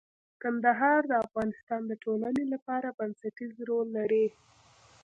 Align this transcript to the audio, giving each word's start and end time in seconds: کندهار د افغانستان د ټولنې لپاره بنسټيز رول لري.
کندهار 0.41 1.01
د 1.07 1.13
افغانستان 1.25 1.81
د 1.87 1.93
ټولنې 2.03 2.45
لپاره 2.53 2.95
بنسټيز 2.99 3.53
رول 3.69 3.87
لري. 3.97 4.25